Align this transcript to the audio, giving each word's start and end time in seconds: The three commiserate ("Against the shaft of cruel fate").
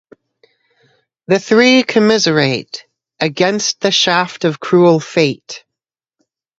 The 1.27 1.37
three 1.37 1.83
commiserate 1.83 2.87
("Against 3.19 3.81
the 3.81 3.91
shaft 3.91 4.45
of 4.45 4.59
cruel 4.59 4.99
fate"). 4.99 5.63